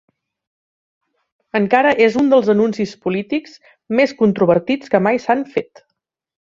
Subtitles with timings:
[1.59, 3.57] Encara és un dels anuncis polítics
[4.01, 5.89] més controvertits que mai s'han fet.